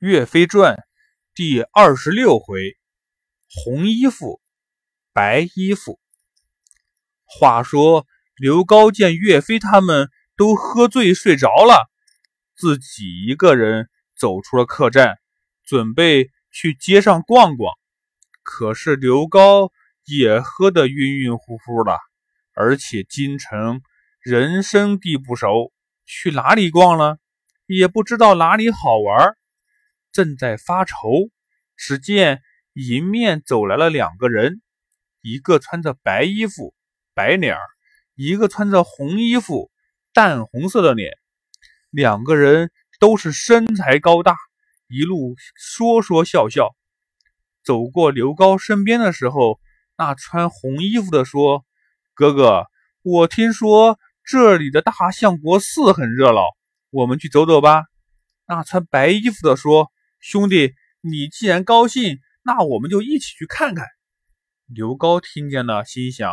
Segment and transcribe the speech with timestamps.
[0.00, 0.82] 岳飞传
[1.34, 2.78] 第二十六回：
[3.50, 4.40] 红衣服，
[5.12, 6.00] 白衣服。
[7.26, 10.08] 话说刘高见岳飞他们
[10.38, 11.90] 都喝醉睡着了，
[12.56, 15.18] 自己一个人走出了客栈，
[15.66, 17.74] 准备去街上逛逛。
[18.42, 19.70] 可是刘高
[20.06, 21.98] 也喝得晕晕乎乎的，
[22.54, 23.82] 而且京城
[24.18, 25.74] 人生地不熟，
[26.06, 27.18] 去哪里逛呢？
[27.66, 29.36] 也不知道哪里好玩。
[30.12, 31.30] 正在发愁，
[31.76, 32.42] 只见
[32.72, 34.60] 迎面走来了两个人，
[35.22, 36.74] 一个穿着白衣服，
[37.14, 37.60] 白脸儿；
[38.16, 39.70] 一个穿着红衣服，
[40.12, 41.12] 淡红色的脸。
[41.90, 44.36] 两个人都是身材高大，
[44.88, 46.74] 一路说说笑笑。
[47.62, 49.60] 走过刘高身边的时候，
[49.96, 51.64] 那穿红衣服的说
[52.14, 52.66] ：“哥哥，
[53.02, 56.40] 我听说这里的大相国寺很热闹，
[56.90, 57.84] 我们去走走吧。”
[58.46, 59.92] 那穿白衣服的说。
[60.20, 63.86] 兄弟，你既然高兴，那我们就一起去看看。
[64.66, 66.30] 刘高听见了，心想：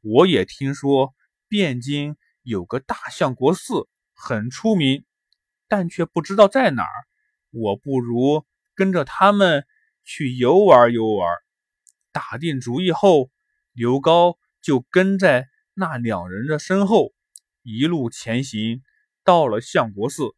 [0.00, 1.14] 我也听说
[1.48, 5.04] 汴京有个大相国寺很出名，
[5.68, 7.06] 但却不知道在哪儿。
[7.50, 9.64] 我不如跟着他们
[10.02, 11.28] 去游玩游玩。
[12.10, 13.30] 打定主意后，
[13.72, 17.14] 刘高就跟在那两人的身后，
[17.62, 18.82] 一路前行，
[19.22, 20.34] 到了相国寺。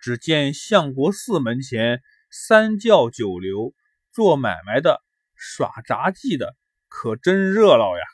[0.00, 3.74] 只见相国寺门前三教九流
[4.12, 5.02] 做买卖的、
[5.34, 6.56] 耍杂技的，
[6.88, 8.04] 可真热闹呀！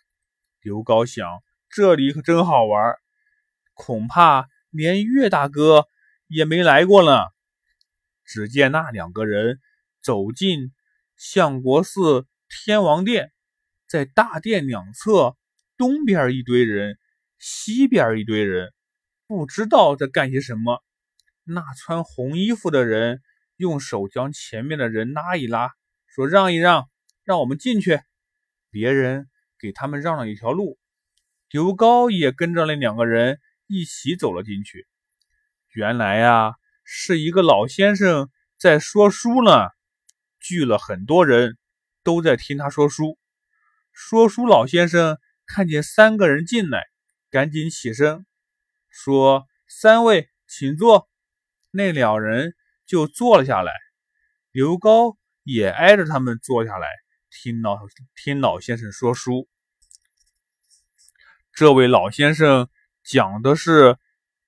[0.61, 2.95] 刘高想，这里可真好玩，
[3.75, 5.87] 恐怕连岳大哥
[6.27, 7.27] 也没来过呢。
[8.25, 9.61] 只见那两个人
[10.01, 10.73] 走进
[11.17, 13.33] 相国寺天王殿，
[13.87, 15.37] 在大殿两侧，
[15.77, 16.99] 东边一堆人，
[17.39, 18.73] 西边一堆人，
[19.27, 20.83] 不知道在干些什么。
[21.45, 23.21] 那穿红衣服的人
[23.57, 25.71] 用手将前面的人拉一拉，
[26.07, 26.89] 说：“让一让，
[27.23, 28.01] 让我们进去。”
[28.71, 30.79] 别人给他们让了一条路。
[31.51, 34.89] 刘高也跟着那两个人一起走了进去。
[35.73, 39.69] 原来呀，是一个老先生在说书呢，
[40.41, 41.57] 聚了很多人
[42.03, 43.19] 都在听他说书。
[43.93, 46.85] 说书老先生看见三个人进来，
[47.31, 48.27] 赶紧起身
[48.89, 51.09] 说：“三位，请坐。”
[51.77, 52.55] 那两人
[52.87, 53.73] 就坐了下来，
[54.53, 56.87] 刘高也挨着他们坐下来
[57.29, 57.81] 听老
[58.15, 59.49] 听老先生说书。
[61.53, 62.69] 这位老先生
[63.03, 63.99] 讲的是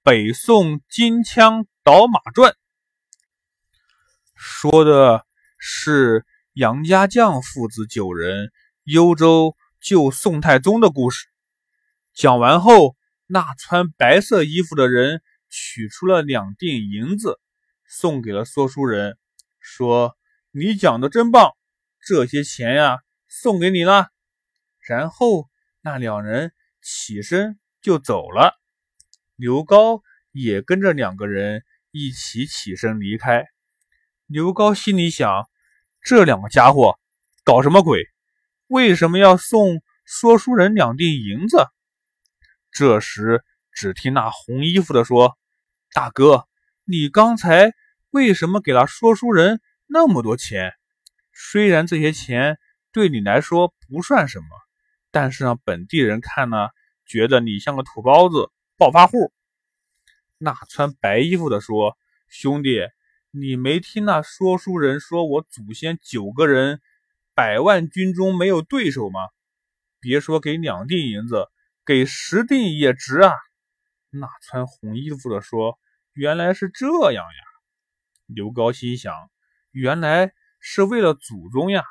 [0.05, 2.55] 北宋金枪倒马传，
[4.37, 5.27] 说的
[5.59, 8.53] 是杨家将父子九人
[8.85, 11.27] 幽州救宋太宗的故事。
[12.15, 12.95] 讲完后，
[13.27, 15.23] 那穿白色衣服的人。
[15.49, 17.39] 取出了两锭银子，
[17.87, 19.17] 送给了说书人，
[19.61, 20.17] 说
[20.51, 21.57] ：“你讲的真棒，
[22.01, 22.99] 这些钱呀，
[23.29, 24.09] 送给你了。”
[24.87, 25.49] 然后
[25.81, 26.53] 那两人
[26.83, 28.55] 起身就走了。
[29.37, 30.03] 刘高
[30.33, 33.47] 也跟着两个人一起起身离开。
[34.27, 35.49] 刘高心里想：
[36.03, 36.99] 这两个家伙
[37.45, 38.03] 搞什么鬼？
[38.67, 41.67] 为什么要送说书人两锭银子？
[42.71, 43.45] 这时。
[43.77, 45.37] 只听那红衣服的说
[45.93, 46.49] ：“大哥，
[46.85, 47.75] 你刚才
[48.09, 50.73] 为什么给了说书人那么多钱？
[51.35, 52.59] 虽然这些钱
[52.91, 54.47] 对你来说不算什么，
[55.11, 56.71] 但是让本地人看呢，
[57.05, 59.31] 觉得你像个土包子、暴发户。”
[60.39, 61.99] 那穿白衣服的说
[62.29, 62.81] ：“兄弟，
[63.31, 66.81] 你没听那说书人说我祖先九个人，
[67.35, 69.21] 百万军中没有对手吗？
[70.01, 71.47] 别说给两锭银子，
[71.85, 73.35] 给十锭也值啊！”
[74.11, 75.79] 那穿红衣服的说
[76.15, 77.45] ：“原来是这样呀。”
[78.27, 79.31] 刘高心想
[79.73, 81.85] ：“原来是为了祖宗呀！”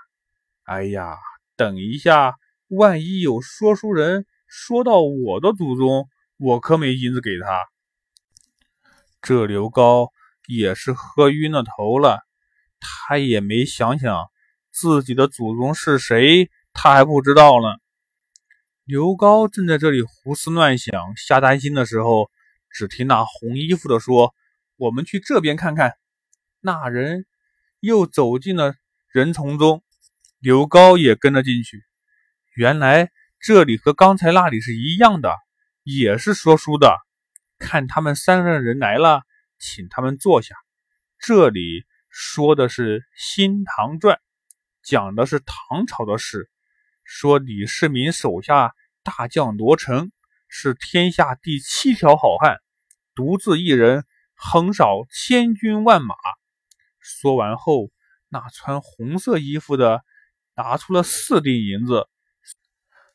[0.65, 1.17] 哎呀，
[1.55, 2.35] 等一下，
[2.67, 7.65] 万一有说书人说到我的祖宗，我可没银子给他。
[9.21, 10.11] 这刘高
[10.47, 12.25] 也是喝晕了头了，
[12.79, 14.29] 他也没想想
[14.71, 17.84] 自己的祖宗是谁，他还不知道呢。
[18.85, 22.29] 刘高正在这里胡思乱想、瞎担心的时候，
[22.69, 24.35] 只听那红衣服的说
[24.77, 25.93] ：“我们去这边看看。”
[26.61, 27.25] 那人
[27.79, 28.75] 又走进了
[29.11, 29.83] 人丛中，
[30.37, 31.83] 刘高也跟了进去。
[32.55, 33.09] 原来
[33.39, 35.33] 这里和刚才那里是一样的，
[35.81, 36.95] 也是说书的。
[37.57, 39.23] 看他们三个人来了，
[39.57, 40.53] 请他们坐下。
[41.17, 44.15] 这里说的是《新唐传》，
[44.83, 46.51] 讲的是唐朝的事。
[47.05, 48.73] 说李世民手下
[49.03, 50.11] 大将罗成
[50.47, 52.57] 是天下第七条好汉，
[53.13, 56.15] 独自一人横扫千军万马。
[56.99, 57.91] 说完后，
[58.27, 60.03] 那穿红色衣服的
[60.55, 62.07] 拿出了四锭银子，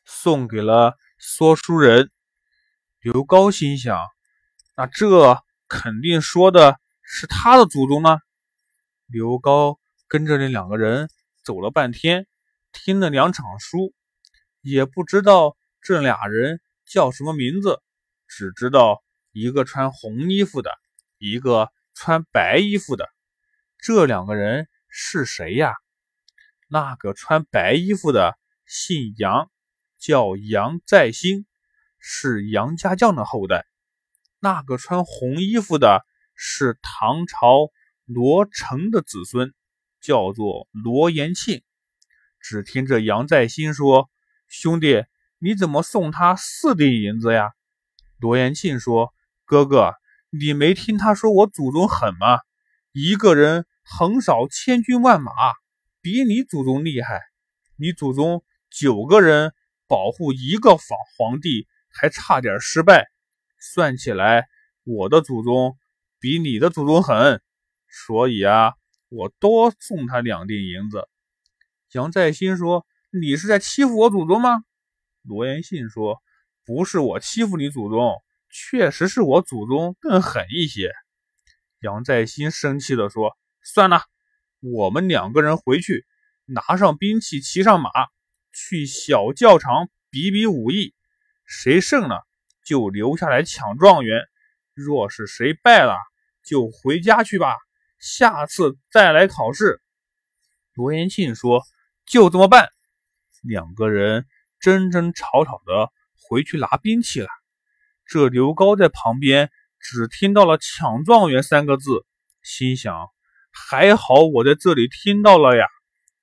[0.05, 2.09] 送给了说书人。
[3.01, 3.99] 刘高心想：
[4.77, 8.19] 那这肯定说的是他的祖宗呢。
[9.07, 9.77] 刘高
[10.07, 11.09] 跟着那两个人
[11.43, 12.25] 走了半天，
[12.71, 13.93] 听了两场书，
[14.61, 17.81] 也不知道这俩人叫什么名字，
[18.27, 20.71] 只知道一个穿红衣服的，
[21.17, 23.09] 一个穿白衣服的。
[23.77, 25.73] 这两个人是谁呀？
[26.67, 29.51] 那个穿白衣服的姓杨，
[29.97, 31.45] 叫杨再兴，
[31.99, 33.65] 是杨家将的后代。
[34.39, 37.71] 那个穿红衣服的是唐朝。
[38.05, 39.53] 罗成的子孙
[40.01, 41.63] 叫做罗延庆。
[42.41, 44.09] 只听这杨再兴说
[44.49, 45.03] ：“兄弟，
[45.39, 47.51] 你怎么送他四锭银子呀？”
[48.19, 49.13] 罗延庆说
[49.45, 49.93] ：“哥哥，
[50.29, 52.39] 你没听他说我祖宗狠吗？
[52.91, 55.31] 一个人横扫千军万马，
[56.01, 57.21] 比你祖宗厉害。
[57.77, 59.53] 你祖宗九个人
[59.87, 60.81] 保护一个皇
[61.17, 63.07] 皇帝，还差点失败。
[63.59, 64.47] 算起来，
[64.83, 65.77] 我的祖宗
[66.19, 67.41] 比你的祖宗狠。”
[68.07, 68.73] 所以啊，
[69.09, 71.07] 我多送他两锭银子。
[71.91, 74.63] 杨再兴说：“你是在欺负我祖宗吗？”
[75.23, 76.21] 罗延信说
[76.65, 78.15] ：“不是我欺负你祖宗，
[78.49, 80.91] 确实是我祖宗更狠一些。”
[81.81, 84.03] 杨再兴生气地说：“算了，
[84.61, 86.05] 我们两个人回去，
[86.45, 87.89] 拿上兵器，骑上马，
[88.53, 90.93] 去小教场比比武艺，
[91.45, 92.25] 谁胜了
[92.63, 94.21] 就留下来抢状元，
[94.73, 95.97] 若是谁败了，
[96.43, 97.57] 就回家去吧。”
[97.99, 99.81] 下次再来考试。
[100.73, 101.61] 罗延庆说
[102.11, 102.69] ：“就这么办。”
[103.41, 104.27] 两个人
[104.59, 107.29] 争争吵吵的回去拿兵器了。
[108.05, 109.49] 这刘高在旁边
[109.79, 112.05] 只听到了“抢状元”三个字，
[112.43, 113.07] 心想
[113.51, 115.65] ：“还好我在这里听到了呀，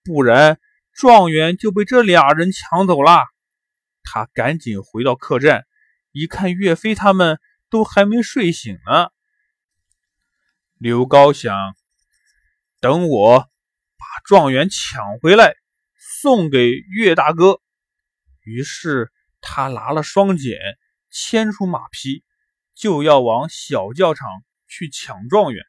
[0.05, 0.61] 不然
[0.93, 3.25] 状元就被这俩人抢走了。”
[4.05, 5.67] 他赶紧回到客栈，
[6.13, 7.41] 一看岳飞他们
[7.71, 9.09] 都还没睡醒呢。
[10.79, 11.75] 刘高想，
[12.81, 15.57] 等我把状元抢回来，
[16.21, 17.61] 送给岳大哥。
[18.43, 20.59] 于是他拿了双锏，
[21.11, 22.25] 牵出马匹，
[22.75, 24.29] 就要往小教场
[24.67, 25.65] 去抢状元。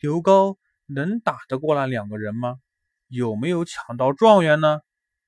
[0.00, 2.58] 刘高能打得过那两个人吗？
[3.08, 4.80] 有没有抢到状元呢？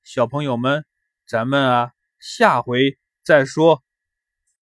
[0.03, 0.85] 小朋友们，
[1.25, 3.83] 咱们啊，下回再说。